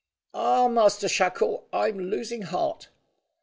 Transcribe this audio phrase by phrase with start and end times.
[0.33, 2.89] "Ah, Master Shackle, I'm losing heart."